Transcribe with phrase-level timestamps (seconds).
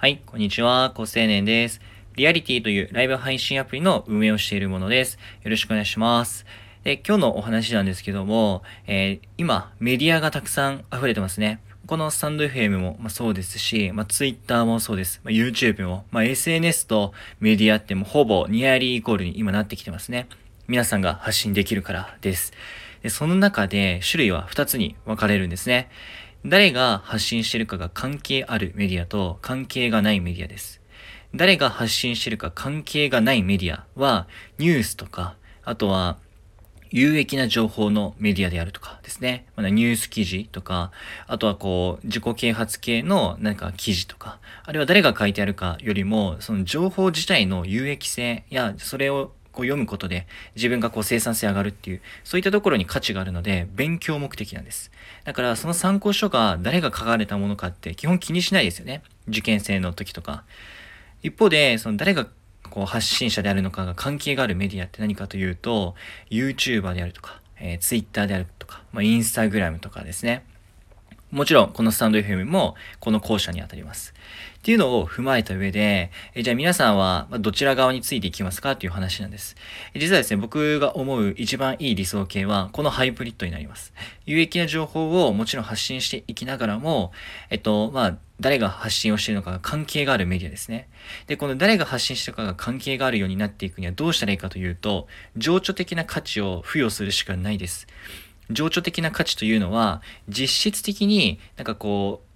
[0.00, 1.82] はい、こんにちは、高青年です。
[2.16, 5.18] リアリティというライブ配信アプリの運営をしているものです。
[5.42, 6.46] よろしくお願いします。
[6.84, 11.60] で、今日のお話なんですけども、えー、今、メディアがたくさん溢れてますね。
[11.86, 15.20] このスタンド FM も、まあ、そうですし、まあ、Twitter もそうです。
[15.22, 20.28] まあ、YouTube も、まあ、SNS とメディアってもほぼニアリーイコールに今なってきてますね。
[20.66, 22.54] 皆さんが発信できるからです。
[23.02, 25.90] で、その中で種類は2つに分かれるんですね。
[26.44, 30.80] 誰が発信してるかが関係あるメディアと関係がないメディアです。
[31.34, 34.26] 誰が発信してるか関係がないメディアは
[34.58, 36.18] ニュースとか、あとは
[36.90, 39.46] 有益な情報のメディアであるとかですね。
[39.54, 40.90] まニュース記事とか、
[41.28, 54.90] あとはこう、自己啓発系の何か記事とか、あるいは誰が書いてあるかよりも、その情報自体の有益性や、それをこう読むことで自分がこう生産性上がるっていう、そういったところに価値があるので、勉強目的なんです。
[55.24, 59.02] だからその参考書が誰が書かれたものかって基本気にしないですよね。
[59.28, 60.44] 受験生の時とか。
[61.22, 62.26] 一方で、その誰が
[62.70, 65.94] こう発信者であるのかが関係があるメディアって何かというと、
[66.30, 70.44] YouTuber であるとか、えー、Twitter であるとか、まあ、Instagram とかですね。
[71.30, 74.14] もちろん、このスタンド FM も、この校舎にあたります。
[74.58, 79.56] っていうのを踏まえた上で、えじゃあ皆さんはどちら側についていきますかっていう話なんです。
[79.94, 83.94] 実はですね、僕が思う一番いい理想形は、このハイブリッドになります。
[84.26, 87.12] 有益な情報をもちろん発信していきながらも、
[87.48, 90.88] えっと、まあ、誰が発信をしているのかが関係があるメディアですね。
[91.26, 97.86] で、この誰が発信してるかが関係があるようになっていくにはどうしたらいいかというと、情緒的な価値を付与するしかないです。
[98.50, 102.26] 情緒的な価値というのは、実質的になんかこう、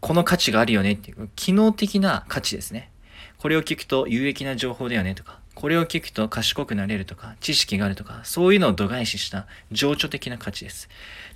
[0.00, 2.90] この価値があるよねっていう、機能的な価値ですね。
[3.38, 10.88] これを聞くと有益な情報だよねとか、これを聞くと賢くなれるとか、知識があるとか、そういうのを度外視した情緒的な価値です。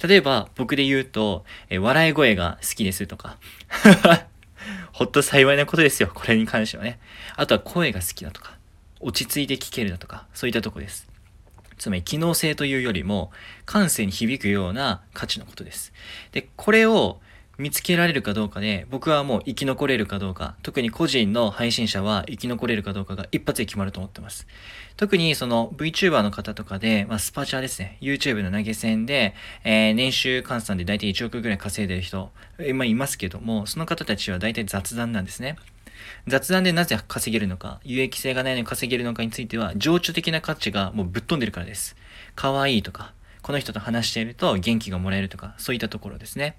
[0.07, 3.39] 例えば、僕で言うと、え笑い声が好きですとか、
[4.93, 6.99] ほっと幸いなことですよ、これに関してはね。
[7.37, 8.57] あとは声が好きだとか、
[9.01, 11.14] 落ち着いて聞けるだとか、そういったとこです。
[11.79, 13.31] つまり機能性というよりも
[13.67, 15.93] 感性に響くような価値のことです。
[16.33, 17.21] で、これを
[17.57, 24.47] 見つけられるかどうかで、僕はもう生き残れるかどうか、特に個人の配信者は生き残れるかどうかが一発で決まると思ってます。
[24.97, 35.57] 特にその VTuber の方とかで、まあ、スパチャですね、YouTube の投げ銭で、えー、年収換算で大体1億ぐらい稼いでる人、えー、まあ、いますけども、その方たちは大体雑談なんですね。
[36.27, 41.97] 雑談でなぜ稼げるのか、有益性がないのに稼げるのかについては、情緒的な価値がもうぶっ飛んでるからです。
[42.35, 43.13] 可愛いとか、
[43.43, 46.57] この人と話していると元気がもらえるとか、そういったところですね。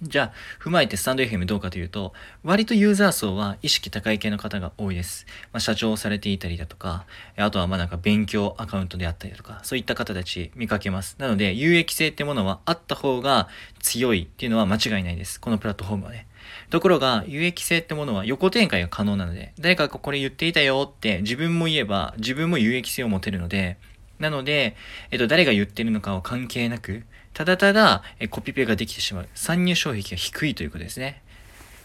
[0.00, 2.12] じゃあ、踏まえてスタンド FM どうかというと、
[2.44, 5.26] 割とユーザー層は意識高い系の方が多いです。
[5.52, 7.04] まあ、社長をされていたりだとか、
[7.36, 11.16] あとはまあなんか勉強アカウントであったりだとか、そういった方たち見かけます。
[11.18, 13.48] なので、有益性ってものはあった方が
[13.80, 15.40] 強いっていうのは間違いないです。
[15.40, 16.28] このプラットフォームはね。
[16.70, 23.78] ところが、有益性ってものは横展開が可能なので、誰かがこれ言っていたよって自分も言えば、自分も有益性を持てるので、
[24.18, 24.76] なので、
[25.10, 29.28] えっと、誰が言ってるのかを関係なく、ただただ、えコピペができてしまう。
[29.34, 31.22] 参入障壁が低いということですね。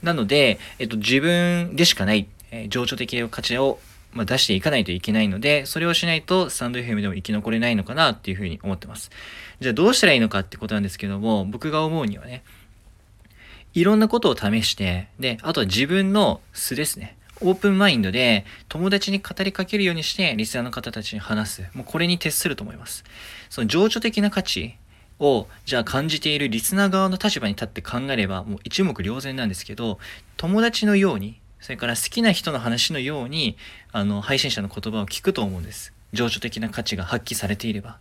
[0.01, 3.79] なので、えっと、自分でしかない、え情緒的価値を、
[4.13, 9.11] ま、出していかないといけないので、それをしないとスタンド FM でも生き残れないのかなっていうふうに思ってます。
[9.59, 12.43] じゃあどうしたらいいのかってことなんですけども、僕が思うにはね、
[13.73, 17.15] いろんなことを試して、で、あとは自分の素ですね。
[17.43, 21.61] オープンマインドで友達に語りかけるようにしてリスナーの方たちに話す。
[21.73, 23.03] もうこれに徹すると思います。
[23.49, 24.77] その情緒的な価値
[25.19, 29.99] をじゃあ感じているリスナー側の立場に立って考えればもう一目瞭然なんですけど
[30.37, 33.55] 友達のようにそれから好きな人の話のように
[33.91, 37.99] あの配信者の言葉を聞くと思うんです情緒的な価値が発揮されていれば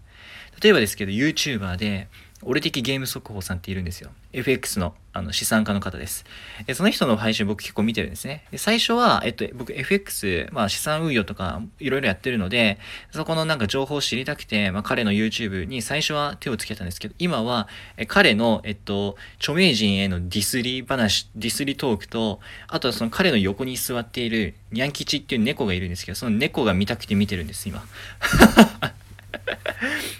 [0.61, 2.09] 例えばですけど YouTuber で
[2.45, 4.11] 俺的ゲーム速報さんっているんですよ。
[4.33, 6.25] FX のあの資産家の方です。
[6.67, 8.45] でその人の配信僕結構見てるんですね。
[8.51, 12.79] で最初は、えっと、僕 FX、まあ資産運用とかいろいろやってるので、
[13.11, 27.85] そこのなんか情報を知りたくて、まあ彼の YouTube に最初は手をつけたんですけど、今はえ彼の、えっと、著名人へのディスり話、ディスりトークと、あとはその彼の横に座っているニャン吉っていう猫がいるんですけど、その猫が見たくて見てるんです、今。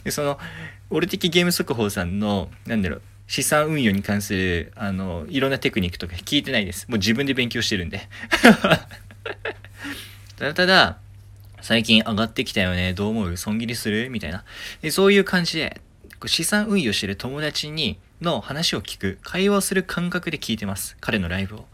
[0.05, 0.39] でその
[0.93, 6.87] 俺的ゲーム速報さんの、なんだろう、資産運用に関する、あの、いろんなテクニックとか聞いてないです。
[6.89, 8.09] もう自分で勉強してるんで。
[10.39, 10.99] ただただ、
[11.61, 12.93] 最近上がってきたよね。
[12.93, 13.37] どう思う？
[13.37, 14.11] 損切りする？
[14.11, 14.45] みたいな。
[14.83, 15.81] でそういう感じで、
[16.27, 20.97] 資産運用してる友達に、の話を聞く、会話をする感覚で聞いてます。
[21.01, 21.61] 彼のライブを。
[21.61, 21.65] っ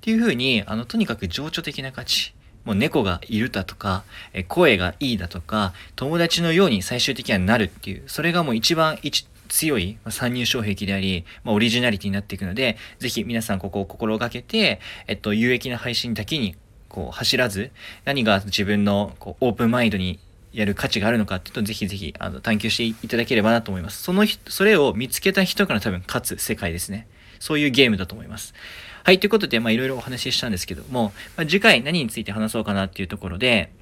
[0.00, 2.34] ていう風に、あの、とにかく情緒的な価値。
[2.68, 4.04] もう猫がいるだとか、
[4.34, 8.98] え声がいいだとか、友達のように最終的にはなるっていう、それがもう一番、
[9.48, 16.56] 強い参入障壁であり、まあ、オリジナリティになっていくので、ぜひ皆さんここを心がけて、えっと、有益な配信だけに
[16.90, 17.70] こう走らず、
[18.04, 20.18] 何が自分のこうオープンマインドに
[20.52, 24.02] やる価値があるのかっていうと、ぜひぜひあの探求していただければなと思います。
[24.02, 27.08] その、それを見つけた人から多分勝つ世界ですね。
[27.40, 28.52] そういうゲームだと思います。
[29.08, 33.72] はい、ということで、まあいろいろお話ししたんですけども、まあ、次回何について話そうかなっていうところで、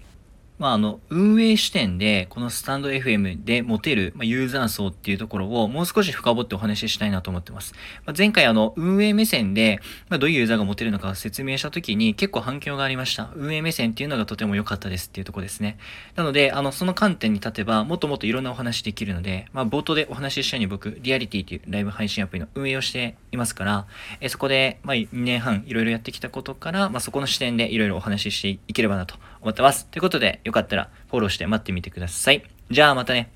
[0.58, 7.74] まあ、あの、運営視点で、このスタンド FM で持てる、まあ、ユーザー層っていうところをもう少し深掘ってお話ししたいなと思ってます。
[8.06, 13.30] まあ、前回あの、運営目線で、まあ、どういうユーザーが持てるのかを説明したときに結構反響がありました。
[13.36, 15.78] 運営目線っていうのがとても良かったですっていうところですね。
[16.14, 23.86] なので、あの、その観点に立てば、もっともっといろんなお話できるので、まあ、冒頭でお話ししたように僕、リアリティというライブ配信アプリの運営をしていますから、
[24.20, 29.86] えそこで、まあ、2年半いろいろやってきたことから、まあ、そこの視点でいろいろお話ししていければなと思ってます。
[29.86, 32.42] ということで、よかったらフォローして待ってみてください。
[32.70, 33.30] じゃあまたね。